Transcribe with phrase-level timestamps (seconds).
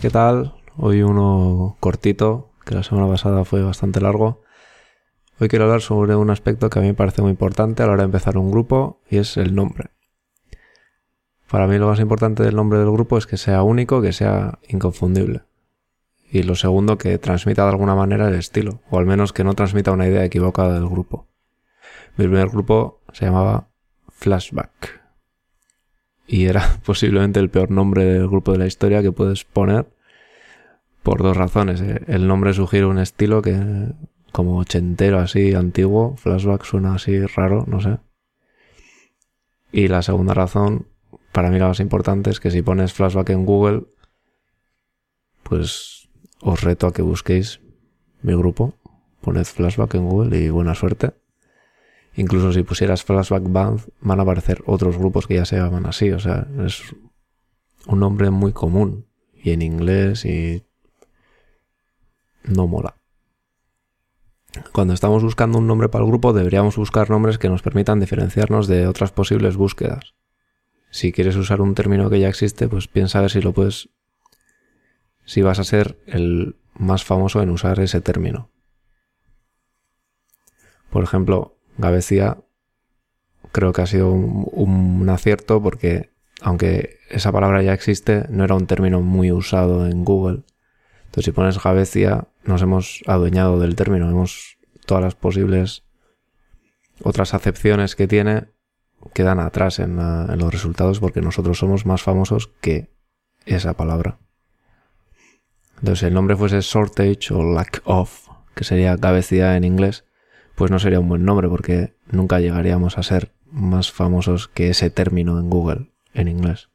[0.00, 0.54] ¿qué tal?
[0.76, 4.42] Hoy uno cortito, que la semana pasada fue bastante largo.
[5.38, 7.92] Hoy quiero hablar sobre un aspecto que a mí me parece muy importante a la
[7.92, 9.90] hora de empezar un grupo y es el nombre.
[11.48, 14.58] Para mí lo más importante del nombre del grupo es que sea único, que sea
[14.68, 15.42] inconfundible.
[16.32, 19.54] Y lo segundo, que transmita de alguna manera el estilo, o al menos que no
[19.54, 21.28] transmita una idea equivocada del grupo.
[22.16, 23.68] Mi primer grupo se llamaba
[24.08, 24.99] Flashback.
[26.30, 29.86] Y era posiblemente el peor nombre del grupo de la historia que puedes poner
[31.02, 31.82] por dos razones.
[32.06, 33.88] El nombre sugiere un estilo que
[34.30, 37.98] como ochentero así antiguo, flashback suena así raro, no sé.
[39.72, 40.86] Y la segunda razón,
[41.32, 43.86] para mí la más importante, es que si pones flashback en Google,
[45.42, 46.08] pues
[46.40, 47.60] os reto a que busquéis
[48.22, 48.74] mi grupo,
[49.20, 51.12] poned flashback en Google y buena suerte.
[52.14, 56.10] Incluso si pusieras flashback band, van a aparecer otros grupos que ya se llaman así,
[56.10, 56.82] o sea, es
[57.86, 60.64] un nombre muy común y en inglés y
[62.44, 62.96] no mola.
[64.72, 68.66] Cuando estamos buscando un nombre para el grupo deberíamos buscar nombres que nos permitan diferenciarnos
[68.66, 70.14] de otras posibles búsquedas.
[70.90, 73.90] Si quieres usar un término que ya existe, pues piensa a ver si lo puedes...
[75.24, 78.50] si vas a ser el más famoso en usar ese término.
[80.90, 82.38] Por ejemplo, Gavecia
[83.52, 86.10] creo que ha sido un, acierto porque
[86.40, 90.42] aunque esa palabra ya existe, no era un término muy usado en Google.
[91.06, 95.84] Entonces si pones Gavecia nos hemos adueñado del término, hemos todas las posibles
[97.02, 98.48] otras acepciones que tiene
[99.14, 102.90] quedan atrás en, en, los resultados porque nosotros somos más famosos que
[103.46, 104.18] esa palabra.
[105.78, 110.04] Entonces, si el nombre fuese shortage o lack of, que sería cabecía en inglés,
[110.54, 114.90] pues no sería un buen nombre porque nunca llegaríamos a ser más famosos que ese
[114.90, 116.68] término en Google en inglés.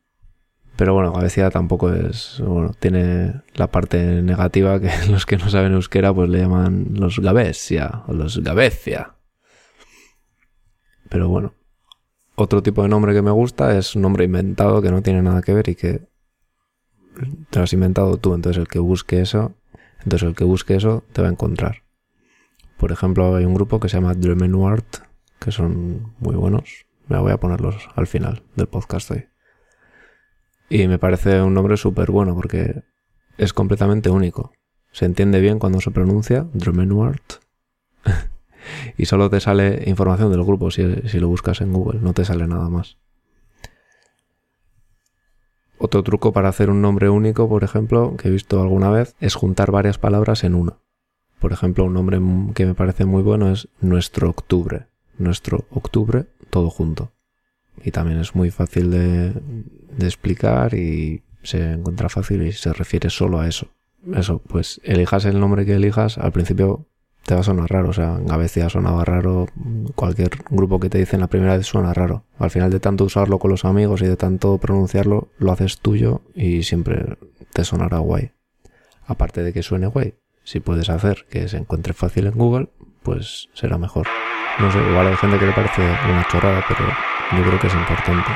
[0.75, 5.73] Pero bueno, Gavecia tampoco es, bueno, tiene la parte negativa que los que no saben
[5.73, 9.13] euskera pues le llaman los Gavesia o los Gavecia.
[11.09, 11.53] Pero bueno,
[12.35, 15.41] otro tipo de nombre que me gusta es un nombre inventado que no tiene nada
[15.41, 16.01] que ver y que
[17.49, 19.53] te lo has inventado tú, entonces el que busque eso,
[19.99, 21.84] entonces el que busque eso te va a encontrar.
[22.77, 24.97] Por ejemplo, hay un grupo que se llama Dremenuart,
[25.39, 26.85] que son muy buenos.
[27.07, 29.27] Me voy a ponerlos al final del podcast hoy.
[30.69, 32.83] Y me parece un nombre súper bueno porque
[33.37, 34.53] es completamente único.
[34.91, 37.35] Se entiende bien cuando se pronuncia, Drumenuart.
[38.97, 42.25] y solo te sale información del grupo si, si, lo buscas en Google, no te
[42.25, 42.97] sale nada más.
[45.77, 49.35] Otro truco para hacer un nombre único, por ejemplo, que he visto alguna vez, es
[49.35, 50.77] juntar varias palabras en una.
[51.39, 52.19] Por ejemplo, un nombre
[52.53, 54.87] que me parece muy bueno es Nuestro Octubre.
[55.17, 57.11] Nuestro Octubre, todo junto.
[57.83, 59.33] Y también es muy fácil de,
[59.99, 63.67] explicar y se encuentra fácil y se refiere solo a eso.
[64.13, 66.85] Eso, pues elijas el nombre que elijas, al principio
[67.25, 69.47] te va a sonar raro, o sea, en Gavecia sonaba raro,
[69.95, 72.23] cualquier grupo que te dicen la primera vez suena raro.
[72.37, 76.21] Al final de tanto usarlo con los amigos y de tanto pronunciarlo, lo haces tuyo
[76.35, 77.17] y siempre
[77.51, 78.31] te sonará guay.
[79.07, 80.13] Aparte de que suene guay,
[80.45, 82.69] si puedes hacer que se encuentre fácil en Google,
[83.03, 84.07] pues será mejor.
[84.59, 86.87] No sé, igual hay gente que le parece una chorrada, pero
[87.35, 88.31] yo creo que es importante.